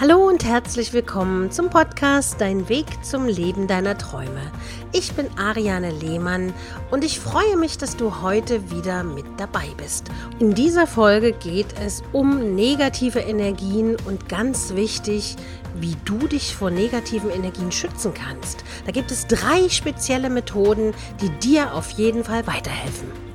Hallo 0.00 0.26
und 0.26 0.46
herzlich 0.46 0.94
willkommen 0.94 1.50
zum 1.50 1.68
Podcast 1.68 2.40
Dein 2.40 2.70
Weg 2.70 2.86
zum 3.04 3.26
Leben 3.26 3.66
deiner 3.66 3.98
Träume. 3.98 4.50
Ich 4.92 5.12
bin 5.12 5.26
Ariane 5.36 5.90
Lehmann 5.90 6.54
und 6.90 7.04
ich 7.04 7.20
freue 7.20 7.58
mich, 7.58 7.76
dass 7.76 7.98
du 7.98 8.22
heute 8.22 8.70
wieder 8.70 9.04
mit 9.04 9.26
dabei 9.36 9.66
bist. 9.76 10.10
In 10.38 10.54
dieser 10.54 10.86
Folge 10.86 11.32
geht 11.32 11.78
es 11.84 12.02
um 12.14 12.54
negative 12.54 13.18
Energien 13.18 13.94
und 14.06 14.26
ganz 14.26 14.74
wichtig, 14.74 15.36
wie 15.74 15.96
du 16.06 16.16
dich 16.26 16.56
vor 16.56 16.70
negativen 16.70 17.28
Energien 17.28 17.70
schützen 17.70 18.14
kannst. 18.14 18.64
Da 18.86 18.92
gibt 18.92 19.10
es 19.10 19.26
drei 19.26 19.68
spezielle 19.68 20.30
Methoden, 20.30 20.94
die 21.20 21.28
dir 21.40 21.74
auf 21.74 21.90
jeden 21.90 22.24
Fall 22.24 22.46
weiterhelfen. 22.46 23.29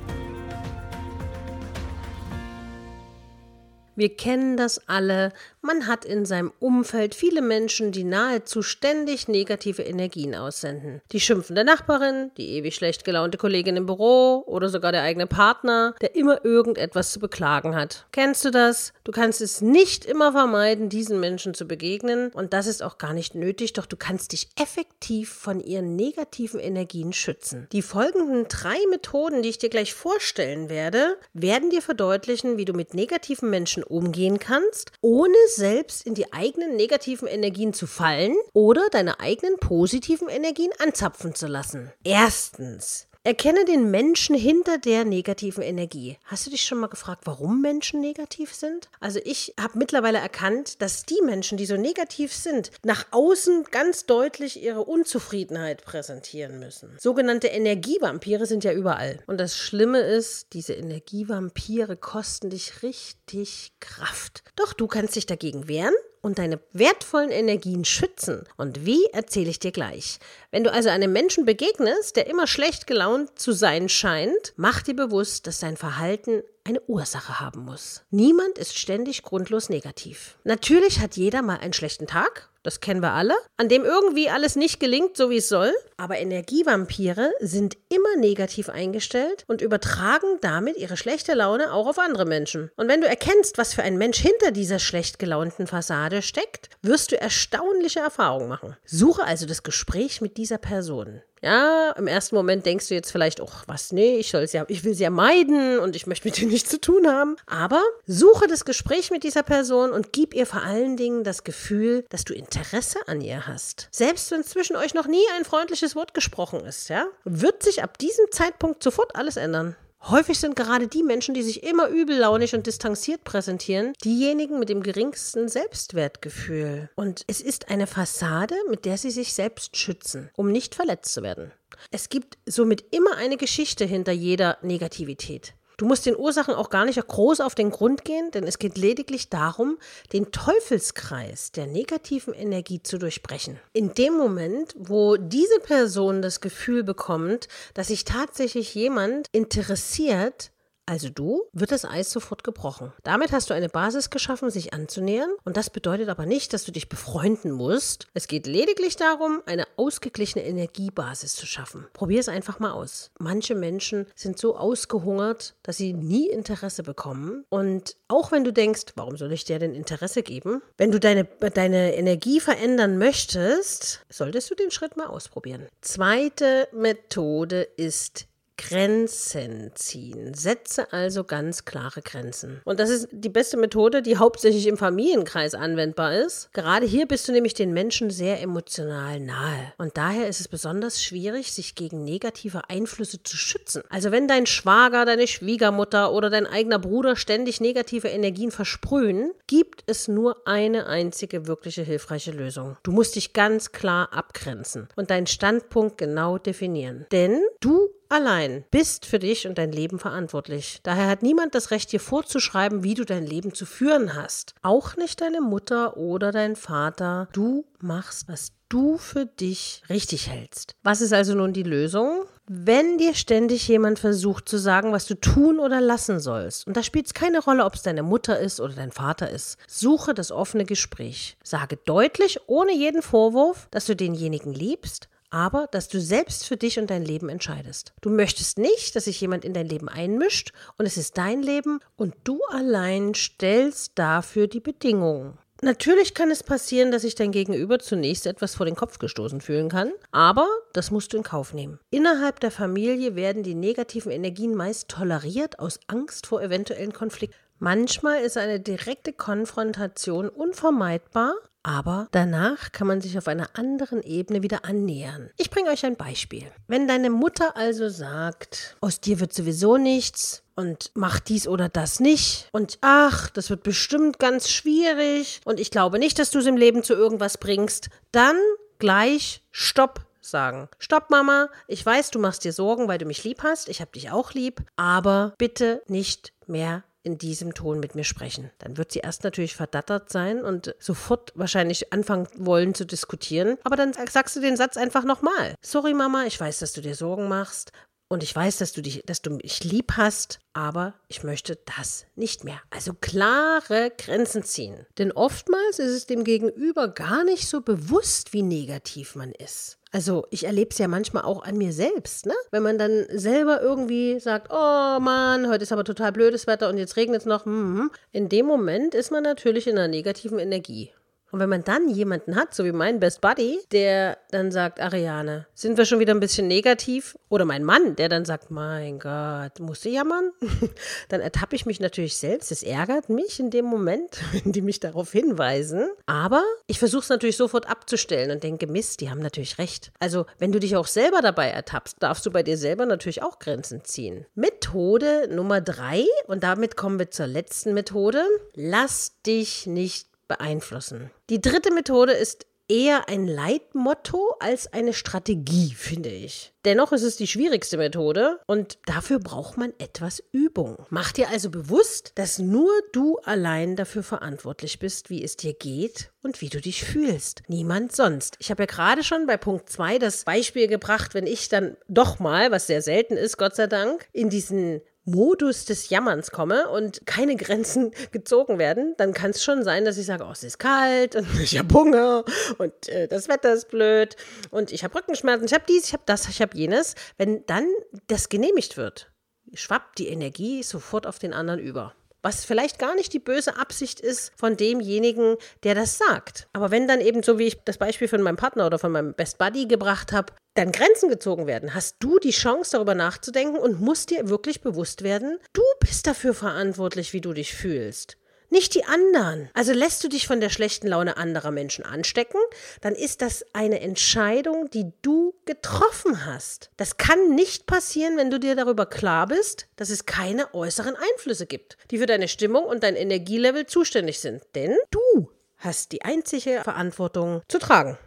Wir 3.96 4.14
kennen 4.14 4.58
das 4.58 4.88
alle. 4.88 5.32
Man 5.62 5.86
hat 5.86 6.04
in 6.04 6.26
seinem 6.26 6.52
Umfeld 6.60 7.14
viele 7.14 7.40
Menschen, 7.40 7.92
die 7.92 8.04
nahezu 8.04 8.62
ständig 8.62 9.26
negative 9.26 9.82
Energien 9.82 10.34
aussenden. 10.34 11.00
Die 11.12 11.18
schimpfende 11.18 11.64
Nachbarin, 11.64 12.30
die 12.36 12.50
ewig 12.50 12.74
schlecht 12.74 13.04
gelaunte 13.04 13.38
Kollegin 13.38 13.76
im 13.76 13.86
Büro 13.86 14.44
oder 14.46 14.68
sogar 14.68 14.92
der 14.92 15.02
eigene 15.02 15.26
Partner, 15.26 15.94
der 16.02 16.14
immer 16.14 16.44
irgendetwas 16.44 17.10
zu 17.10 17.20
beklagen 17.20 17.74
hat. 17.74 18.06
Kennst 18.12 18.44
du 18.44 18.50
das? 18.50 18.92
Du 19.02 19.12
kannst 19.12 19.40
es 19.40 19.62
nicht 19.62 20.04
immer 20.04 20.30
vermeiden, 20.32 20.90
diesen 20.90 21.18
Menschen 21.18 21.54
zu 21.54 21.66
begegnen 21.66 22.28
und 22.32 22.52
das 22.52 22.66
ist 22.66 22.82
auch 22.82 22.98
gar 22.98 23.14
nicht 23.14 23.34
nötig, 23.34 23.72
doch 23.72 23.86
du 23.86 23.96
kannst 23.96 24.32
dich 24.32 24.48
effektiv 24.60 25.32
von 25.32 25.58
ihren 25.58 25.96
negativen 25.96 26.60
Energien 26.60 27.14
schützen. 27.14 27.66
Die 27.72 27.82
folgenden 27.82 28.46
drei 28.48 28.76
Methoden, 28.90 29.42
die 29.42 29.48
ich 29.48 29.58
dir 29.58 29.70
gleich 29.70 29.94
vorstellen 29.94 30.68
werde, 30.68 31.16
werden 31.32 31.70
dir 31.70 31.80
verdeutlichen, 31.80 32.58
wie 32.58 32.66
du 32.66 32.74
mit 32.74 32.92
negativen 32.92 33.48
Menschen 33.48 33.84
umgehen 33.86 34.38
kannst, 34.38 34.92
ohne 35.00 35.34
selbst 35.48 36.06
in 36.06 36.14
die 36.14 36.32
eigenen 36.32 36.76
negativen 36.76 37.28
Energien 37.28 37.72
zu 37.72 37.86
fallen 37.86 38.34
oder 38.52 38.88
deine 38.90 39.20
eigenen 39.20 39.56
positiven 39.56 40.28
Energien 40.28 40.72
anzapfen 40.78 41.34
zu 41.34 41.46
lassen. 41.46 41.92
Erstens, 42.04 43.08
Erkenne 43.26 43.64
den 43.64 43.90
Menschen 43.90 44.36
hinter 44.36 44.78
der 44.78 45.04
negativen 45.04 45.60
Energie. 45.60 46.16
Hast 46.26 46.46
du 46.46 46.50
dich 46.50 46.64
schon 46.64 46.78
mal 46.78 46.86
gefragt, 46.86 47.22
warum 47.24 47.60
Menschen 47.60 48.00
negativ 48.00 48.54
sind? 48.54 48.88
Also 49.00 49.18
ich 49.24 49.52
habe 49.60 49.76
mittlerweile 49.78 50.18
erkannt, 50.18 50.80
dass 50.80 51.02
die 51.02 51.20
Menschen, 51.24 51.58
die 51.58 51.66
so 51.66 51.76
negativ 51.76 52.32
sind, 52.32 52.70
nach 52.84 53.04
außen 53.10 53.64
ganz 53.72 54.06
deutlich 54.06 54.62
ihre 54.62 54.84
Unzufriedenheit 54.84 55.84
präsentieren 55.84 56.60
müssen. 56.60 56.96
Sogenannte 57.00 57.48
Energievampire 57.48 58.46
sind 58.46 58.62
ja 58.62 58.72
überall. 58.72 59.18
Und 59.26 59.40
das 59.40 59.56
Schlimme 59.56 60.02
ist, 60.02 60.52
diese 60.52 60.74
Energievampire 60.74 61.96
kosten 61.96 62.50
dich 62.50 62.84
richtig 62.84 63.72
Kraft. 63.80 64.44
Doch 64.54 64.72
du 64.72 64.86
kannst 64.86 65.16
dich 65.16 65.26
dagegen 65.26 65.66
wehren 65.66 65.94
und 66.26 66.40
deine 66.40 66.58
wertvollen 66.72 67.30
Energien 67.30 67.84
schützen. 67.84 68.44
Und 68.56 68.84
wie, 68.84 69.04
erzähle 69.12 69.48
ich 69.48 69.60
dir 69.60 69.70
gleich. 69.70 70.18
Wenn 70.50 70.64
du 70.64 70.72
also 70.72 70.88
einem 70.88 71.12
Menschen 71.12 71.44
begegnest, 71.44 72.16
der 72.16 72.26
immer 72.26 72.48
schlecht 72.48 72.88
gelaunt 72.88 73.38
zu 73.38 73.52
sein 73.52 73.88
scheint, 73.88 74.52
mach 74.56 74.82
dir 74.82 74.96
bewusst, 74.96 75.46
dass 75.46 75.60
dein 75.60 75.76
Verhalten 75.76 76.42
eine 76.64 76.80
Ursache 76.82 77.38
haben 77.38 77.64
muss. 77.64 78.02
Niemand 78.10 78.58
ist 78.58 78.76
ständig 78.76 79.22
grundlos 79.22 79.68
negativ. 79.68 80.36
Natürlich 80.42 80.98
hat 80.98 81.16
jeder 81.16 81.42
mal 81.42 81.58
einen 81.58 81.72
schlechten 81.72 82.08
Tag, 82.08 82.50
das 82.66 82.80
kennen 82.80 83.00
wir 83.00 83.12
alle, 83.12 83.34
an 83.56 83.68
dem 83.68 83.84
irgendwie 83.84 84.28
alles 84.28 84.56
nicht 84.56 84.80
gelingt, 84.80 85.16
so 85.16 85.30
wie 85.30 85.36
es 85.36 85.48
soll. 85.48 85.72
Aber 85.96 86.18
Energievampire 86.18 87.32
sind 87.40 87.76
immer 87.88 88.16
negativ 88.18 88.68
eingestellt 88.68 89.44
und 89.46 89.62
übertragen 89.62 90.38
damit 90.40 90.76
ihre 90.76 90.96
schlechte 90.96 91.34
Laune 91.34 91.72
auch 91.72 91.86
auf 91.86 91.98
andere 91.98 92.26
Menschen. 92.26 92.70
Und 92.76 92.88
wenn 92.88 93.00
du 93.00 93.06
erkennst, 93.06 93.56
was 93.56 93.72
für 93.72 93.82
ein 93.82 93.96
Mensch 93.96 94.18
hinter 94.18 94.50
dieser 94.50 94.78
schlecht 94.78 95.18
gelaunten 95.18 95.66
Fassade 95.66 96.22
steckt, 96.22 96.68
wirst 96.82 97.12
du 97.12 97.20
erstaunliche 97.20 98.00
Erfahrungen 98.00 98.48
machen. 98.48 98.76
Suche 98.84 99.24
also 99.24 99.46
das 99.46 99.62
Gespräch 99.62 100.20
mit 100.20 100.36
dieser 100.36 100.58
Person. 100.58 101.22
Ja, 101.42 101.92
im 101.92 102.06
ersten 102.06 102.34
Moment 102.34 102.64
denkst 102.66 102.88
du 102.88 102.94
jetzt 102.94 103.10
vielleicht, 103.10 103.40
ach, 103.40 103.64
was, 103.66 103.92
nee, 103.92 104.16
ich, 104.16 104.30
soll's 104.30 104.52
ja, 104.52 104.64
ich 104.68 104.84
will 104.84 104.94
sie 104.94 105.04
ja 105.04 105.10
meiden 105.10 105.78
und 105.78 105.94
ich 105.94 106.06
möchte 106.06 106.28
mit 106.28 106.40
ihr 106.40 106.48
nichts 106.48 106.70
zu 106.70 106.80
tun 106.80 107.06
haben. 107.06 107.36
Aber 107.46 107.82
suche 108.06 108.46
das 108.46 108.64
Gespräch 108.64 109.10
mit 109.10 109.22
dieser 109.22 109.42
Person 109.42 109.92
und 109.92 110.12
gib 110.12 110.34
ihr 110.34 110.46
vor 110.46 110.62
allen 110.62 110.96
Dingen 110.96 111.24
das 111.24 111.44
Gefühl, 111.44 112.04
dass 112.08 112.24
du 112.24 112.34
Interesse 112.34 112.98
an 113.06 113.20
ihr 113.20 113.46
hast. 113.46 113.88
Selbst 113.90 114.30
wenn 114.30 114.44
zwischen 114.44 114.76
euch 114.76 114.94
noch 114.94 115.06
nie 115.06 115.24
ein 115.36 115.44
freundliches 115.44 115.94
Wort 115.94 116.14
gesprochen 116.14 116.60
ist, 116.60 116.88
ja, 116.88 117.06
wird 117.24 117.62
sich 117.62 117.82
ab 117.82 117.98
diesem 117.98 118.26
Zeitpunkt 118.30 118.82
sofort 118.82 119.14
alles 119.14 119.36
ändern. 119.36 119.76
Häufig 120.08 120.38
sind 120.38 120.54
gerade 120.54 120.86
die 120.86 121.02
Menschen, 121.02 121.34
die 121.34 121.42
sich 121.42 121.64
immer 121.64 121.88
übellaunig 121.88 122.54
und 122.54 122.68
distanziert 122.68 123.24
präsentieren, 123.24 123.92
diejenigen 124.04 124.60
mit 124.60 124.68
dem 124.68 124.84
geringsten 124.84 125.48
Selbstwertgefühl. 125.48 126.90
Und 126.94 127.24
es 127.26 127.40
ist 127.40 127.70
eine 127.70 127.88
Fassade, 127.88 128.54
mit 128.70 128.84
der 128.84 128.98
sie 128.98 129.10
sich 129.10 129.32
selbst 129.32 129.76
schützen, 129.76 130.30
um 130.36 130.52
nicht 130.52 130.76
verletzt 130.76 131.12
zu 131.12 131.24
werden. 131.24 131.50
Es 131.90 132.08
gibt 132.08 132.38
somit 132.46 132.84
immer 132.94 133.16
eine 133.16 133.36
Geschichte 133.36 133.84
hinter 133.84 134.12
jeder 134.12 134.58
Negativität. 134.62 135.54
Du 135.78 135.84
musst 135.84 136.06
den 136.06 136.16
Ursachen 136.16 136.54
auch 136.54 136.70
gar 136.70 136.86
nicht 136.86 137.06
groß 137.06 137.40
auf 137.40 137.54
den 137.54 137.70
Grund 137.70 138.04
gehen, 138.04 138.30
denn 138.30 138.44
es 138.44 138.58
geht 138.58 138.78
lediglich 138.78 139.28
darum, 139.28 139.76
den 140.14 140.32
Teufelskreis 140.32 141.52
der 141.52 141.66
negativen 141.66 142.32
Energie 142.32 142.82
zu 142.82 142.96
durchbrechen. 142.96 143.60
In 143.74 143.92
dem 143.92 144.16
Moment, 144.16 144.74
wo 144.78 145.18
diese 145.18 145.60
Person 145.60 146.22
das 146.22 146.40
Gefühl 146.40 146.82
bekommt, 146.82 147.48
dass 147.74 147.88
sich 147.88 148.04
tatsächlich 148.04 148.74
jemand 148.74 149.28
interessiert, 149.32 150.50
also 150.86 151.08
du, 151.08 151.42
wird 151.52 151.72
das 151.72 151.84
Eis 151.84 152.10
sofort 152.10 152.44
gebrochen. 152.44 152.92
Damit 153.02 153.32
hast 153.32 153.50
du 153.50 153.54
eine 153.54 153.68
Basis 153.68 154.08
geschaffen, 154.10 154.50
sich 154.50 154.72
anzunähern. 154.72 155.30
Und 155.44 155.56
das 155.56 155.68
bedeutet 155.68 156.08
aber 156.08 156.26
nicht, 156.26 156.52
dass 156.52 156.64
du 156.64 156.70
dich 156.70 156.88
befreunden 156.88 157.50
musst. 157.50 158.06
Es 158.14 158.28
geht 158.28 158.46
lediglich 158.46 158.94
darum, 158.94 159.42
eine 159.46 159.66
ausgeglichene 159.76 160.44
Energiebasis 160.44 161.34
zu 161.34 161.44
schaffen. 161.44 161.86
Probier 161.92 162.20
es 162.20 162.28
einfach 162.28 162.60
mal 162.60 162.70
aus. 162.70 163.10
Manche 163.18 163.56
Menschen 163.56 164.06
sind 164.14 164.38
so 164.38 164.56
ausgehungert, 164.56 165.54
dass 165.64 165.76
sie 165.76 165.92
nie 165.92 166.28
Interesse 166.28 166.84
bekommen. 166.84 167.44
Und 167.48 167.96
auch 168.06 168.30
wenn 168.30 168.44
du 168.44 168.52
denkst, 168.52 168.92
warum 168.94 169.16
soll 169.16 169.32
ich 169.32 169.44
dir 169.44 169.58
denn 169.58 169.74
Interesse 169.74 170.22
geben? 170.22 170.62
Wenn 170.76 170.92
du 170.92 171.00
deine, 171.00 171.24
deine 171.24 171.96
Energie 171.96 172.38
verändern 172.38 172.96
möchtest, 172.96 174.02
solltest 174.08 174.50
du 174.50 174.54
den 174.54 174.70
Schritt 174.70 174.96
mal 174.96 175.06
ausprobieren. 175.06 175.66
Zweite 175.80 176.68
Methode 176.72 177.62
ist 177.62 178.28
Grenzen 178.56 179.70
ziehen. 179.74 180.34
Setze 180.34 180.92
also 180.92 181.24
ganz 181.24 181.64
klare 181.64 182.02
Grenzen. 182.02 182.60
Und 182.64 182.80
das 182.80 182.90
ist 182.90 183.08
die 183.12 183.28
beste 183.28 183.56
Methode, 183.56 184.02
die 184.02 184.16
hauptsächlich 184.16 184.66
im 184.66 184.76
Familienkreis 184.76 185.54
anwendbar 185.54 186.14
ist. 186.14 186.52
Gerade 186.52 186.86
hier 186.86 187.06
bist 187.06 187.28
du 187.28 187.32
nämlich 187.32 187.54
den 187.54 187.72
Menschen 187.72 188.10
sehr 188.10 188.40
emotional 188.40 189.20
nahe. 189.20 189.72
Und 189.78 189.96
daher 189.96 190.28
ist 190.28 190.40
es 190.40 190.48
besonders 190.48 191.02
schwierig, 191.02 191.52
sich 191.52 191.74
gegen 191.74 192.04
negative 192.04 192.68
Einflüsse 192.68 193.22
zu 193.22 193.36
schützen. 193.36 193.82
Also 193.90 194.10
wenn 194.10 194.28
dein 194.28 194.46
Schwager, 194.46 195.04
deine 195.04 195.26
Schwiegermutter 195.26 196.12
oder 196.12 196.30
dein 196.30 196.46
eigener 196.46 196.78
Bruder 196.78 197.16
ständig 197.16 197.60
negative 197.60 198.08
Energien 198.08 198.50
versprühen, 198.50 199.32
gibt 199.46 199.84
es 199.86 200.08
nur 200.08 200.46
eine 200.46 200.86
einzige 200.86 201.46
wirkliche 201.46 201.82
hilfreiche 201.82 202.32
Lösung. 202.32 202.76
Du 202.82 202.92
musst 202.92 203.16
dich 203.16 203.32
ganz 203.32 203.72
klar 203.72 204.12
abgrenzen 204.12 204.88
und 204.96 205.10
deinen 205.10 205.26
Standpunkt 205.26 205.98
genau 205.98 206.38
definieren. 206.38 207.06
Denn 207.12 207.40
du 207.60 207.90
allein 208.08 208.64
bist 208.70 209.06
für 209.06 209.18
dich 209.18 209.46
und 209.46 209.58
dein 209.58 209.72
Leben 209.72 209.98
verantwortlich. 209.98 210.80
Daher 210.82 211.08
hat 211.08 211.22
niemand 211.22 211.54
das 211.54 211.70
Recht, 211.70 211.92
dir 211.92 212.00
vorzuschreiben, 212.00 212.82
wie 212.82 212.94
du 212.94 213.04
dein 213.04 213.26
Leben 213.26 213.54
zu 213.54 213.66
führen 213.66 214.14
hast. 214.14 214.54
Auch 214.62 214.96
nicht 214.96 215.20
deine 215.20 215.40
Mutter 215.40 215.96
oder 215.96 216.32
dein 216.32 216.56
Vater. 216.56 217.28
Du 217.32 217.64
machst, 217.80 218.28
was 218.28 218.52
du 218.68 218.98
für 218.98 219.26
dich 219.26 219.82
richtig 219.88 220.28
hältst. 220.28 220.74
Was 220.82 221.00
ist 221.00 221.12
also 221.12 221.34
nun 221.34 221.52
die 221.52 221.62
Lösung? 221.62 222.24
Wenn 222.48 222.98
dir 222.98 223.14
ständig 223.14 223.66
jemand 223.66 223.98
versucht 223.98 224.48
zu 224.48 224.56
sagen, 224.56 224.92
was 224.92 225.06
du 225.06 225.14
tun 225.14 225.58
oder 225.58 225.80
lassen 225.80 226.20
sollst, 226.20 226.66
und 226.66 226.76
da 226.76 226.82
spielt 226.82 227.06
es 227.06 227.14
keine 227.14 227.40
Rolle, 227.40 227.64
ob 227.64 227.74
es 227.74 227.82
deine 227.82 228.04
Mutter 228.04 228.38
ist 228.38 228.60
oder 228.60 228.74
dein 228.74 228.92
Vater 228.92 229.30
ist, 229.30 229.58
suche 229.66 230.14
das 230.14 230.30
offene 230.30 230.64
Gespräch. 230.64 231.36
Sage 231.42 231.76
deutlich, 231.84 232.38
ohne 232.46 232.72
jeden 232.72 233.02
Vorwurf, 233.02 233.66
dass 233.72 233.86
du 233.86 233.96
denjenigen 233.96 234.52
liebst 234.52 235.08
aber 235.36 235.68
dass 235.70 235.88
du 235.88 236.00
selbst 236.00 236.46
für 236.46 236.56
dich 236.56 236.78
und 236.78 236.88
dein 236.88 237.04
Leben 237.04 237.28
entscheidest. 237.28 237.92
Du 238.00 238.08
möchtest 238.08 238.58
nicht, 238.58 238.96
dass 238.96 239.04
sich 239.04 239.20
jemand 239.20 239.44
in 239.44 239.52
dein 239.52 239.68
Leben 239.68 239.86
einmischt 239.86 240.52
und 240.78 240.86
es 240.86 240.96
ist 240.96 241.18
dein 241.18 241.42
Leben 241.42 241.80
und 241.94 242.14
du 242.24 242.40
allein 242.48 243.12
stellst 243.14 243.92
dafür 243.96 244.46
die 244.46 244.60
Bedingungen. 244.60 245.36
Natürlich 245.60 246.14
kann 246.14 246.30
es 246.30 246.42
passieren, 246.42 246.90
dass 246.90 247.02
sich 247.02 247.16
dein 247.16 247.32
Gegenüber 247.32 247.78
zunächst 247.78 248.26
etwas 248.26 248.54
vor 248.54 248.64
den 248.64 248.76
Kopf 248.76 248.98
gestoßen 248.98 249.42
fühlen 249.42 249.68
kann, 249.68 249.92
aber 250.10 250.48
das 250.72 250.90
musst 250.90 251.12
du 251.12 251.18
in 251.18 251.22
Kauf 251.22 251.52
nehmen. 251.52 251.80
Innerhalb 251.90 252.40
der 252.40 252.50
Familie 252.50 253.14
werden 253.14 253.42
die 253.42 253.54
negativen 253.54 254.12
Energien 254.12 254.54
meist 254.54 254.88
toleriert 254.88 255.58
aus 255.58 255.80
Angst 255.86 256.26
vor 256.26 256.42
eventuellen 256.42 256.94
Konflikten. 256.94 257.36
Manchmal 257.58 258.22
ist 258.22 258.36
eine 258.36 258.60
direkte 258.60 259.12
Konfrontation 259.14 260.28
unvermeidbar, 260.28 261.34
aber 261.66 262.06
danach 262.12 262.70
kann 262.70 262.86
man 262.86 263.00
sich 263.00 263.18
auf 263.18 263.26
einer 263.26 263.50
anderen 263.54 264.00
Ebene 264.02 264.42
wieder 264.42 264.64
annähern. 264.64 265.30
Ich 265.36 265.50
bringe 265.50 265.70
euch 265.70 265.84
ein 265.84 265.96
Beispiel. 265.96 266.44
Wenn 266.68 266.86
deine 266.86 267.10
Mutter 267.10 267.56
also 267.56 267.88
sagt, 267.88 268.76
aus 268.80 269.00
dir 269.00 269.18
wird 269.20 269.34
sowieso 269.34 269.76
nichts, 269.76 270.42
und 270.58 270.90
mach 270.94 271.20
dies 271.20 271.46
oder 271.46 271.68
das 271.68 272.00
nicht. 272.00 272.48
Und 272.50 272.78
ach, 272.80 273.28
das 273.28 273.50
wird 273.50 273.62
bestimmt 273.62 274.18
ganz 274.18 274.48
schwierig. 274.48 275.42
Und 275.44 275.60
ich 275.60 275.70
glaube 275.70 275.98
nicht, 275.98 276.18
dass 276.18 276.30
du 276.30 276.38
es 276.38 276.46
im 276.46 276.56
Leben 276.56 276.82
zu 276.82 276.94
irgendwas 276.94 277.36
bringst. 277.36 277.90
Dann 278.10 278.38
gleich 278.78 279.42
Stopp 279.50 280.06
sagen. 280.22 280.68
Stopp, 280.78 281.10
Mama. 281.10 281.48
Ich 281.68 281.84
weiß, 281.84 282.10
du 282.10 282.18
machst 282.18 282.44
dir 282.44 282.52
Sorgen, 282.52 282.88
weil 282.88 282.98
du 282.98 283.04
mich 283.04 283.22
lieb 283.22 283.42
hast. 283.42 283.68
Ich 283.68 283.82
hab 283.82 283.92
dich 283.92 284.10
auch 284.10 284.32
lieb. 284.32 284.62
Aber 284.76 285.34
bitte 285.36 285.82
nicht 285.88 286.32
mehr 286.46 286.84
in 287.06 287.18
diesem 287.18 287.54
Ton 287.54 287.78
mit 287.78 287.94
mir 287.94 288.04
sprechen. 288.04 288.50
Dann 288.58 288.76
wird 288.76 288.90
sie 288.90 288.98
erst 288.98 289.22
natürlich 289.22 289.54
verdattert 289.54 290.10
sein 290.10 290.42
und 290.42 290.74
sofort 290.80 291.32
wahrscheinlich 291.36 291.92
anfangen 291.92 292.26
wollen 292.36 292.74
zu 292.74 292.84
diskutieren. 292.84 293.58
Aber 293.62 293.76
dann 293.76 293.92
sagst 294.10 294.34
du 294.34 294.40
den 294.40 294.56
Satz 294.56 294.76
einfach 294.76 295.04
nochmal. 295.04 295.54
Sorry, 295.62 295.94
Mama, 295.94 296.24
ich 296.26 296.38
weiß, 296.38 296.58
dass 296.58 296.72
du 296.72 296.80
dir 296.80 296.96
Sorgen 296.96 297.28
machst. 297.28 297.70
Und 298.08 298.22
ich 298.22 298.34
weiß, 298.34 298.58
dass 298.58 298.72
du 298.72 298.82
dich, 298.82 299.02
dass 299.04 299.20
du 299.20 299.30
mich 299.30 299.64
lieb 299.64 299.94
hast, 299.96 300.38
aber 300.52 300.94
ich 301.08 301.24
möchte 301.24 301.58
das 301.76 302.06
nicht 302.14 302.44
mehr. 302.44 302.60
Also 302.70 302.94
klare 302.94 303.90
Grenzen 303.98 304.44
ziehen. 304.44 304.86
Denn 304.98 305.10
oftmals 305.10 305.80
ist 305.80 305.90
es 305.90 306.06
dem 306.06 306.22
Gegenüber 306.22 306.86
gar 306.86 307.24
nicht 307.24 307.48
so 307.48 307.62
bewusst, 307.62 308.32
wie 308.32 308.42
negativ 308.42 309.16
man 309.16 309.32
ist. 309.32 309.78
Also 309.90 310.26
ich 310.30 310.44
erlebe 310.44 310.70
es 310.70 310.78
ja 310.78 310.86
manchmal 310.86 311.24
auch 311.24 311.42
an 311.42 311.56
mir 311.56 311.72
selbst, 311.72 312.26
ne? 312.26 312.34
Wenn 312.52 312.62
man 312.62 312.78
dann 312.78 313.06
selber 313.10 313.60
irgendwie 313.60 314.20
sagt, 314.20 314.52
oh 314.52 315.00
Mann, 315.00 315.48
heute 315.48 315.64
ist 315.64 315.72
aber 315.72 315.84
total 315.84 316.12
blödes 316.12 316.46
Wetter 316.46 316.68
und 316.68 316.78
jetzt 316.78 316.96
regnet 316.96 317.22
es 317.22 317.26
noch. 317.26 317.44
Mm 317.44 317.88
In 318.12 318.28
dem 318.28 318.46
Moment 318.46 318.94
ist 318.94 319.10
man 319.10 319.24
natürlich 319.24 319.66
in 319.66 319.78
einer 319.78 319.88
negativen 319.88 320.38
Energie. 320.38 320.92
Und 321.32 321.40
wenn 321.40 321.48
man 321.48 321.64
dann 321.64 321.88
jemanden 321.88 322.36
hat, 322.36 322.54
so 322.54 322.64
wie 322.64 322.72
mein 322.72 323.00
Best 323.00 323.20
Buddy, 323.20 323.58
der 323.72 324.18
dann 324.30 324.52
sagt, 324.52 324.80
Ariane, 324.80 325.46
sind 325.54 325.76
wir 325.76 325.84
schon 325.84 325.98
wieder 325.98 326.14
ein 326.14 326.20
bisschen 326.20 326.46
negativ? 326.46 327.18
Oder 327.28 327.44
mein 327.44 327.64
Mann, 327.64 327.96
der 327.96 328.08
dann 328.08 328.24
sagt, 328.24 328.50
mein 328.50 328.98
Gott, 328.98 329.58
musst 329.58 329.84
du 329.84 329.88
jammern? 329.88 330.30
dann 331.08 331.20
ertappe 331.20 331.56
ich 331.56 331.66
mich 331.66 331.80
natürlich 331.80 332.16
selbst. 332.16 332.52
Es 332.52 332.62
ärgert 332.62 333.08
mich 333.08 333.40
in 333.40 333.50
dem 333.50 333.64
Moment, 333.64 334.20
wenn 334.32 334.52
die 334.52 334.62
mich 334.62 334.80
darauf 334.80 335.12
hinweisen. 335.12 335.88
Aber 336.06 336.44
ich 336.66 336.78
versuche 336.78 337.02
es 337.02 337.08
natürlich 337.08 337.36
sofort 337.36 337.68
abzustellen 337.68 338.30
und 338.30 338.42
denke, 338.42 338.66
Mist, 338.66 339.00
die 339.00 339.10
haben 339.10 339.20
natürlich 339.20 339.58
recht. 339.58 339.92
Also, 339.98 340.26
wenn 340.38 340.52
du 340.52 340.60
dich 340.60 340.76
auch 340.76 340.86
selber 340.86 341.20
dabei 341.22 341.50
ertappst, 341.50 341.96
darfst 342.00 342.24
du 342.24 342.30
bei 342.30 342.42
dir 342.42 342.56
selber 342.56 342.86
natürlich 342.86 343.22
auch 343.22 343.38
Grenzen 343.38 343.84
ziehen. 343.84 344.26
Methode 344.34 345.28
Nummer 345.30 345.60
drei, 345.60 346.04
und 346.26 346.42
damit 346.42 346.76
kommen 346.76 346.98
wir 346.98 347.10
zur 347.10 347.26
letzten 347.26 347.74
Methode. 347.74 348.22
Lass 348.54 349.20
dich 349.22 349.66
nicht 349.66 350.15
beeinflussen. 350.28 351.10
Die 351.30 351.40
dritte 351.40 351.72
Methode 351.72 352.12
ist 352.12 352.46
eher 352.68 353.08
ein 353.08 353.26
Leitmotto 353.26 354.36
als 354.40 354.72
eine 354.72 354.92
Strategie, 354.92 355.72
finde 355.76 356.08
ich. 356.08 356.52
Dennoch 356.64 356.92
ist 356.92 357.02
es 357.02 357.16
die 357.16 357.28
schwierigste 357.28 357.76
Methode 357.76 358.40
und 358.46 358.78
dafür 358.86 359.20
braucht 359.20 359.56
man 359.56 359.72
etwas 359.78 360.22
Übung. 360.32 360.76
Mach 360.90 361.12
dir 361.12 361.28
also 361.30 361.50
bewusst, 361.50 362.12
dass 362.16 362.38
nur 362.38 362.72
du 362.92 363.18
allein 363.18 363.76
dafür 363.76 364.02
verantwortlich 364.02 364.78
bist, 364.78 365.10
wie 365.10 365.22
es 365.22 365.36
dir 365.36 365.54
geht 365.54 366.10
und 366.22 366.40
wie 366.40 366.48
du 366.48 366.60
dich 366.60 366.84
fühlst. 366.84 367.42
Niemand 367.46 367.94
sonst. 367.94 368.36
Ich 368.40 368.50
habe 368.50 368.64
ja 368.64 368.66
gerade 368.66 369.04
schon 369.04 369.26
bei 369.26 369.36
Punkt 369.36 369.70
2 369.70 369.98
das 369.98 370.24
Beispiel 370.24 370.66
gebracht, 370.66 371.14
wenn 371.14 371.26
ich 371.26 371.48
dann 371.48 371.76
doch 371.88 372.18
mal, 372.18 372.50
was 372.50 372.66
sehr 372.66 372.82
selten 372.82 373.16
ist, 373.16 373.36
Gott 373.36 373.54
sei 373.54 373.68
Dank, 373.68 374.08
in 374.12 374.28
diesen 374.28 374.80
Modus 375.06 375.64
des 375.64 375.88
Jammerns 375.88 376.30
komme 376.30 376.68
und 376.68 377.06
keine 377.06 377.36
Grenzen 377.36 377.92
gezogen 378.12 378.58
werden, 378.58 378.94
dann 378.98 379.14
kann 379.14 379.30
es 379.30 379.42
schon 379.42 379.64
sein, 379.64 379.84
dass 379.84 379.96
ich 379.96 380.06
sage, 380.06 380.24
oh, 380.24 380.32
es 380.32 380.44
ist 380.44 380.58
kalt 380.58 381.16
und 381.16 381.26
ich 381.40 381.58
habe 381.58 381.72
Hunger 381.72 382.24
und 382.58 382.88
äh, 382.88 383.08
das 383.08 383.28
Wetter 383.28 383.52
ist 383.54 383.70
blöd 383.70 384.16
und 384.50 384.72
ich 384.72 384.84
habe 384.84 384.94
Rückenschmerzen, 384.94 385.46
ich 385.46 385.54
habe 385.54 385.64
dies, 385.68 385.86
ich 385.86 385.92
habe 385.92 386.02
das, 386.06 386.28
ich 386.28 386.42
habe 386.42 386.56
jenes. 386.56 386.94
Wenn 387.16 387.46
dann 387.46 387.66
das 388.08 388.28
genehmigt 388.28 388.76
wird, 388.76 389.10
schwappt 389.54 389.98
die 389.98 390.08
Energie 390.08 390.62
sofort 390.62 391.06
auf 391.06 391.18
den 391.18 391.32
anderen 391.32 391.60
über 391.60 391.94
was 392.26 392.44
vielleicht 392.44 392.80
gar 392.80 392.96
nicht 392.96 393.12
die 393.12 393.20
böse 393.20 393.56
Absicht 393.56 394.00
ist 394.00 394.32
von 394.34 394.56
demjenigen, 394.56 395.36
der 395.62 395.76
das 395.76 395.96
sagt. 395.96 396.48
Aber 396.52 396.72
wenn 396.72 396.88
dann 396.88 397.00
eben 397.00 397.22
so 397.22 397.38
wie 397.38 397.46
ich 397.46 397.60
das 397.64 397.78
Beispiel 397.78 398.08
von 398.08 398.20
meinem 398.20 398.34
Partner 398.34 398.66
oder 398.66 398.80
von 398.80 398.90
meinem 398.90 399.14
Best 399.14 399.38
Buddy 399.38 399.66
gebracht 399.66 400.10
habe, 400.10 400.32
dann 400.54 400.72
Grenzen 400.72 401.08
gezogen 401.08 401.46
werden, 401.46 401.72
hast 401.72 401.98
du 402.00 402.18
die 402.18 402.32
Chance 402.32 402.72
darüber 402.72 402.96
nachzudenken 402.96 403.58
und 403.58 403.80
musst 403.80 404.10
dir 404.10 404.28
wirklich 404.28 404.60
bewusst 404.60 405.04
werden, 405.04 405.38
du 405.52 405.62
bist 405.78 406.08
dafür 406.08 406.34
verantwortlich, 406.34 407.12
wie 407.12 407.20
du 407.20 407.32
dich 407.32 407.54
fühlst 407.54 408.16
nicht 408.50 408.74
die 408.74 408.84
anderen. 408.84 409.50
Also 409.54 409.72
lässt 409.72 410.02
du 410.04 410.08
dich 410.08 410.26
von 410.26 410.40
der 410.40 410.50
schlechten 410.50 410.86
Laune 410.86 411.16
anderer 411.16 411.50
Menschen 411.50 411.84
anstecken, 411.84 412.40
dann 412.80 412.94
ist 412.94 413.22
das 413.22 413.44
eine 413.52 413.80
Entscheidung, 413.80 414.70
die 414.70 414.92
du 415.02 415.34
getroffen 415.44 416.26
hast. 416.26 416.70
Das 416.76 416.96
kann 416.96 417.34
nicht 417.34 417.66
passieren, 417.66 418.16
wenn 418.16 418.30
du 418.30 418.38
dir 418.38 418.54
darüber 418.54 418.86
klar 418.86 419.26
bist, 419.26 419.68
dass 419.76 419.90
es 419.90 420.06
keine 420.06 420.54
äußeren 420.54 420.96
Einflüsse 420.96 421.46
gibt, 421.46 421.76
die 421.90 421.98
für 421.98 422.06
deine 422.06 422.28
Stimmung 422.28 422.64
und 422.64 422.82
dein 422.82 422.96
Energielevel 422.96 423.66
zuständig 423.66 424.20
sind. 424.20 424.42
Denn 424.54 424.76
du 424.90 425.30
hast 425.58 425.92
die 425.92 426.02
einzige 426.02 426.60
Verantwortung 426.62 427.42
zu 427.48 427.58
tragen. 427.58 427.98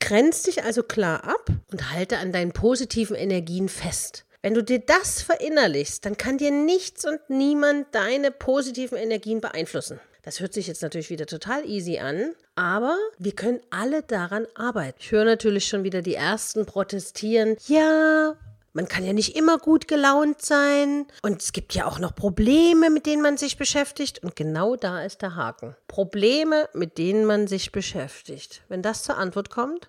Grenz 0.00 0.44
dich 0.44 0.64
also 0.64 0.82
klar 0.82 1.24
ab 1.24 1.46
und 1.70 1.92
halte 1.92 2.18
an 2.18 2.32
deinen 2.32 2.52
positiven 2.52 3.16
Energien 3.16 3.68
fest. 3.68 4.24
Wenn 4.40 4.54
du 4.54 4.62
dir 4.62 4.78
das 4.78 5.20
verinnerlichst, 5.20 6.06
dann 6.06 6.16
kann 6.16 6.38
dir 6.38 6.52
nichts 6.52 7.04
und 7.04 7.18
niemand 7.28 7.92
deine 7.92 8.30
positiven 8.30 8.96
Energien 8.96 9.40
beeinflussen. 9.40 9.98
Das 10.22 10.38
hört 10.38 10.52
sich 10.52 10.68
jetzt 10.68 10.82
natürlich 10.82 11.10
wieder 11.10 11.26
total 11.26 11.68
easy 11.68 11.98
an, 11.98 12.34
aber 12.54 12.96
wir 13.18 13.32
können 13.32 13.60
alle 13.70 14.02
daran 14.02 14.46
arbeiten. 14.54 14.98
Ich 15.00 15.10
höre 15.10 15.24
natürlich 15.24 15.66
schon 15.66 15.82
wieder 15.82 16.02
die 16.02 16.14
ersten 16.14 16.66
protestieren. 16.66 17.56
Ja, 17.66 18.36
man 18.74 18.86
kann 18.86 19.04
ja 19.04 19.12
nicht 19.12 19.34
immer 19.34 19.58
gut 19.58 19.88
gelaunt 19.88 20.40
sein. 20.40 21.06
Und 21.22 21.42
es 21.42 21.52
gibt 21.52 21.74
ja 21.74 21.86
auch 21.86 21.98
noch 21.98 22.14
Probleme, 22.14 22.90
mit 22.90 23.06
denen 23.06 23.22
man 23.22 23.38
sich 23.38 23.56
beschäftigt. 23.56 24.22
Und 24.22 24.36
genau 24.36 24.76
da 24.76 25.02
ist 25.02 25.22
der 25.22 25.34
Haken. 25.34 25.74
Probleme, 25.88 26.68
mit 26.74 26.96
denen 26.96 27.24
man 27.24 27.48
sich 27.48 27.72
beschäftigt. 27.72 28.62
Wenn 28.68 28.82
das 28.82 29.02
zur 29.02 29.16
Antwort 29.16 29.50
kommt, 29.50 29.88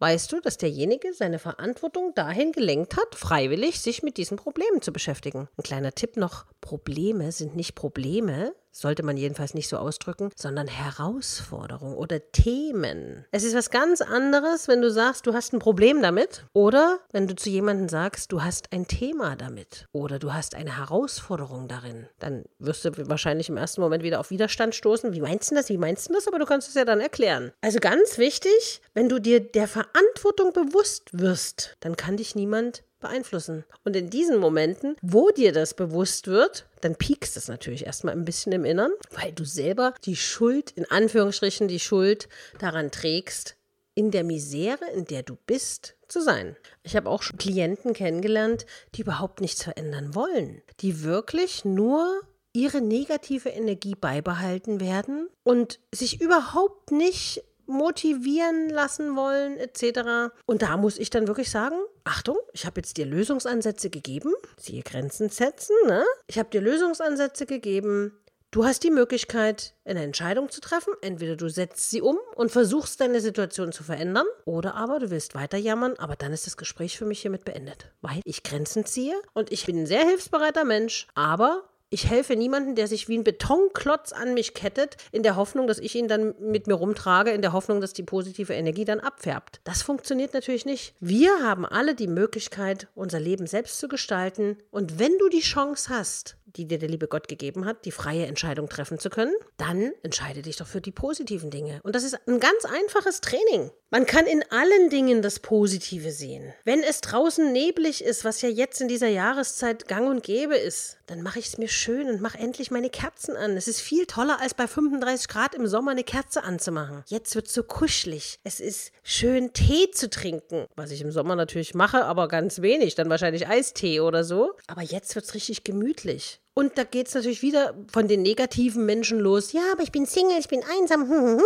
weißt 0.00 0.32
du, 0.32 0.40
dass 0.40 0.56
derjenige 0.56 1.12
seine 1.14 1.38
Verantwortung 1.38 2.12
dahin 2.14 2.52
gelenkt 2.52 2.96
hat, 2.96 3.14
freiwillig 3.14 3.80
sich 3.80 4.02
mit 4.02 4.16
diesen 4.16 4.36
Problemen 4.36 4.82
zu 4.82 4.92
beschäftigen. 4.92 5.48
Ein 5.56 5.62
kleiner 5.62 5.92
Tipp 5.92 6.16
noch, 6.16 6.46
Probleme 6.60 7.30
sind 7.30 7.54
nicht 7.54 7.74
Probleme, 7.74 8.54
sollte 8.72 9.02
man 9.02 9.16
jedenfalls 9.16 9.54
nicht 9.54 9.68
so 9.68 9.76
ausdrücken, 9.76 10.30
sondern 10.36 10.66
Herausforderungen 10.66 11.96
oder 11.96 12.30
Themen. 12.32 13.24
Es 13.30 13.44
ist 13.44 13.54
was 13.54 13.70
ganz 13.70 14.00
anderes, 14.00 14.68
wenn 14.68 14.80
du 14.80 14.90
sagst, 14.90 15.26
du 15.26 15.34
hast 15.34 15.52
ein 15.52 15.58
Problem 15.58 16.02
damit 16.02 16.44
oder 16.52 17.00
wenn 17.12 17.26
du 17.26 17.34
zu 17.34 17.50
jemandem 17.50 17.88
sagst, 17.88 18.32
du 18.32 18.42
hast 18.42 18.72
ein 18.72 18.86
Thema 18.86 19.36
damit 19.36 19.86
oder 19.92 20.18
du 20.18 20.32
hast 20.32 20.54
eine 20.54 20.78
Herausforderung 20.78 21.68
darin. 21.68 22.06
Dann 22.18 22.44
wirst 22.58 22.84
du 22.84 23.08
wahrscheinlich 23.08 23.48
im 23.48 23.56
ersten 23.56 23.80
Moment 23.80 24.02
wieder 24.02 24.20
auf 24.20 24.30
Widerstand 24.30 24.74
stoßen. 24.74 25.12
Wie 25.12 25.20
meinst 25.20 25.50
du 25.50 25.54
das? 25.54 25.68
Wie 25.68 25.78
meinst 25.78 26.08
du 26.08 26.14
das? 26.14 26.28
Aber 26.28 26.38
du 26.38 26.46
kannst 26.46 26.68
es 26.68 26.74
ja 26.74 26.84
dann 26.84 27.00
erklären. 27.00 27.52
Also 27.60 27.80
ganz 27.80 28.18
wichtig, 28.18 28.82
wenn 28.94 29.08
du 29.08 29.18
dir 29.20 29.40
der 29.40 29.68
Verantwortung 29.68 30.52
bewusst 30.52 31.10
wirst, 31.12 31.76
dann 31.80 31.96
kann 31.96 32.16
dich 32.16 32.34
niemand 32.34 32.82
beeinflussen. 33.00 33.64
Und 33.84 33.96
in 33.96 34.10
diesen 34.10 34.38
Momenten, 34.38 34.96
wo 35.02 35.30
dir 35.30 35.52
das 35.52 35.74
bewusst 35.74 36.26
wird, 36.26 36.66
dann 36.80 36.96
piekst 36.96 37.36
es 37.36 37.48
natürlich 37.48 37.86
erstmal 37.86 38.14
ein 38.14 38.24
bisschen 38.24 38.52
im 38.52 38.64
Innern, 38.64 38.92
weil 39.10 39.32
du 39.32 39.44
selber 39.44 39.94
die 40.04 40.16
Schuld, 40.16 40.70
in 40.72 40.90
Anführungsstrichen 40.90 41.68
die 41.68 41.80
Schuld 41.80 42.28
daran 42.58 42.90
trägst, 42.90 43.56
in 43.94 44.10
der 44.10 44.24
Misere, 44.24 44.84
in 44.94 45.04
der 45.04 45.22
du 45.22 45.36
bist, 45.46 45.96
zu 46.08 46.20
sein. 46.20 46.56
Ich 46.82 46.96
habe 46.96 47.08
auch 47.08 47.22
schon 47.22 47.38
Klienten 47.38 47.92
kennengelernt, 47.92 48.66
die 48.94 49.02
überhaupt 49.02 49.40
nichts 49.40 49.62
verändern 49.62 50.14
wollen, 50.14 50.62
die 50.80 51.02
wirklich 51.02 51.64
nur 51.64 52.22
ihre 52.52 52.80
negative 52.80 53.48
Energie 53.48 53.94
beibehalten 53.94 54.80
werden 54.80 55.28
und 55.44 55.78
sich 55.92 56.20
überhaupt 56.20 56.90
nicht 56.90 57.44
motivieren 57.70 58.68
lassen 58.68 59.16
wollen, 59.16 59.56
etc. 59.56 60.32
Und 60.46 60.62
da 60.62 60.76
muss 60.76 60.98
ich 60.98 61.10
dann 61.10 61.28
wirklich 61.28 61.50
sagen, 61.50 61.76
Achtung, 62.04 62.36
ich 62.52 62.66
habe 62.66 62.80
jetzt 62.80 62.96
dir 62.96 63.06
Lösungsansätze 63.06 63.90
gegeben, 63.90 64.32
siehe 64.58 64.82
Grenzen 64.82 65.28
setzen, 65.28 65.74
ne? 65.86 66.04
Ich 66.26 66.38
habe 66.38 66.50
dir 66.50 66.60
Lösungsansätze 66.60 67.46
gegeben. 67.46 68.12
Du 68.52 68.64
hast 68.64 68.82
die 68.82 68.90
Möglichkeit, 68.90 69.74
eine 69.84 70.02
Entscheidung 70.02 70.50
zu 70.50 70.60
treffen. 70.60 70.92
Entweder 71.02 71.36
du 71.36 71.48
setzt 71.48 71.88
sie 71.88 72.02
um 72.02 72.18
und 72.34 72.50
versuchst 72.50 73.00
deine 73.00 73.20
Situation 73.20 73.70
zu 73.70 73.84
verändern, 73.84 74.26
oder 74.44 74.74
aber 74.74 74.98
du 74.98 75.10
willst 75.10 75.36
weiter 75.36 75.56
jammern, 75.56 75.94
aber 75.98 76.16
dann 76.16 76.32
ist 76.32 76.48
das 76.48 76.56
Gespräch 76.56 76.98
für 76.98 77.04
mich 77.04 77.20
hiermit 77.20 77.44
beendet. 77.44 77.92
Weil 78.00 78.20
ich 78.24 78.42
Grenzen 78.42 78.84
ziehe 78.84 79.14
und 79.34 79.52
ich 79.52 79.66
bin 79.66 79.82
ein 79.82 79.86
sehr 79.86 80.04
hilfsbereiter 80.04 80.64
Mensch, 80.64 81.06
aber 81.14 81.62
ich 81.90 82.08
helfe 82.08 82.36
niemandem, 82.36 82.76
der 82.76 82.86
sich 82.86 83.08
wie 83.08 83.18
ein 83.18 83.24
Betonklotz 83.24 84.12
an 84.12 84.32
mich 84.32 84.54
kettet, 84.54 84.96
in 85.10 85.24
der 85.24 85.34
Hoffnung, 85.34 85.66
dass 85.66 85.80
ich 85.80 85.96
ihn 85.96 86.06
dann 86.06 86.34
mit 86.40 86.68
mir 86.68 86.74
rumtrage, 86.74 87.32
in 87.32 87.42
der 87.42 87.52
Hoffnung, 87.52 87.80
dass 87.80 87.92
die 87.92 88.04
positive 88.04 88.54
Energie 88.54 88.84
dann 88.84 89.00
abfärbt. 89.00 89.60
Das 89.64 89.82
funktioniert 89.82 90.32
natürlich 90.32 90.64
nicht. 90.64 90.94
Wir 91.00 91.42
haben 91.42 91.66
alle 91.66 91.96
die 91.96 92.06
Möglichkeit, 92.06 92.86
unser 92.94 93.18
Leben 93.18 93.48
selbst 93.48 93.80
zu 93.80 93.88
gestalten. 93.88 94.56
Und 94.70 95.00
wenn 95.00 95.18
du 95.18 95.28
die 95.28 95.40
Chance 95.40 95.90
hast, 95.90 96.36
die 96.56 96.66
dir 96.66 96.78
der 96.78 96.88
liebe 96.88 97.08
Gott 97.08 97.28
gegeben 97.28 97.64
hat, 97.64 97.84
die 97.84 97.92
freie 97.92 98.26
Entscheidung 98.26 98.68
treffen 98.68 98.98
zu 98.98 99.10
können, 99.10 99.34
dann 99.56 99.92
entscheide 100.02 100.42
dich 100.42 100.56
doch 100.56 100.66
für 100.66 100.80
die 100.80 100.92
positiven 100.92 101.50
Dinge. 101.50 101.80
Und 101.82 101.94
das 101.94 102.04
ist 102.04 102.16
ein 102.26 102.40
ganz 102.40 102.64
einfaches 102.64 103.20
Training. 103.20 103.70
Man 103.92 104.06
kann 104.06 104.26
in 104.26 104.44
allen 104.50 104.88
Dingen 104.88 105.20
das 105.20 105.40
Positive 105.40 106.12
sehen. 106.12 106.52
Wenn 106.64 106.84
es 106.84 107.00
draußen 107.00 107.52
neblig 107.52 108.04
ist, 108.04 108.24
was 108.24 108.40
ja 108.40 108.48
jetzt 108.48 108.80
in 108.80 108.86
dieser 108.86 109.08
Jahreszeit 109.08 109.88
gang 109.88 110.08
und 110.08 110.22
gäbe 110.22 110.56
ist, 110.56 110.98
dann 111.06 111.22
mache 111.22 111.40
ich 111.40 111.48
es 111.48 111.58
mir 111.58 111.66
schön 111.66 112.08
und 112.08 112.20
mache 112.20 112.38
endlich 112.38 112.70
meine 112.70 112.88
Kerzen 112.88 113.36
an. 113.36 113.56
Es 113.56 113.66
ist 113.66 113.80
viel 113.80 114.06
toller, 114.06 114.40
als 114.40 114.54
bei 114.54 114.68
35 114.68 115.26
Grad 115.26 115.56
im 115.56 115.66
Sommer 115.66 115.90
eine 115.90 116.04
Kerze 116.04 116.44
anzumachen. 116.44 117.02
Jetzt 117.08 117.34
wird 117.34 117.48
es 117.48 117.52
so 117.52 117.64
kuschelig. 117.64 118.38
Es 118.44 118.60
ist 118.60 118.92
schön, 119.02 119.52
Tee 119.52 119.90
zu 119.90 120.08
trinken. 120.08 120.66
Was 120.76 120.92
ich 120.92 121.00
im 121.00 121.10
Sommer 121.10 121.34
natürlich 121.34 121.74
mache, 121.74 122.04
aber 122.04 122.28
ganz 122.28 122.62
wenig. 122.62 122.94
Dann 122.94 123.10
wahrscheinlich 123.10 123.48
Eistee 123.48 123.98
oder 123.98 124.22
so. 124.22 124.52
Aber 124.68 124.82
jetzt 124.82 125.16
wird 125.16 125.24
es 125.24 125.34
richtig 125.34 125.64
gemütlich. 125.64 126.40
Und 126.60 126.76
da 126.76 126.84
geht 126.84 127.08
es 127.08 127.14
natürlich 127.14 127.40
wieder 127.40 127.74
von 127.90 128.06
den 128.06 128.20
negativen 128.20 128.84
Menschen 128.84 129.18
los. 129.18 129.52
Ja, 129.52 129.62
aber 129.72 129.82
ich 129.82 129.92
bin 129.92 130.04
Single, 130.04 130.38
ich 130.38 130.48
bin 130.48 130.62
einsam. 130.62 131.08
Hm, 131.08 131.10
hm, 131.10 131.38
hm. 131.38 131.44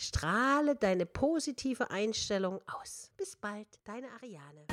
Strahle 0.00 0.76
deine 0.76 1.06
positive 1.06 1.90
Einstellung 1.90 2.60
aus. 2.68 3.10
Bis 3.16 3.34
bald, 3.34 3.66
deine 3.84 4.06
Ariane. 4.12 4.66